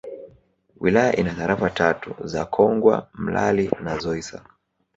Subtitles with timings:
[0.79, 4.43] Wilaya ina Tarafa tatu za Kongwa Mlali na Zoissa